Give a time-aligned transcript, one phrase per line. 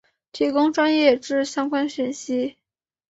[0.31, 2.57] 提供专业之相关讯息